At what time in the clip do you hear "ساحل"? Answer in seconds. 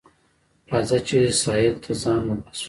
1.41-1.75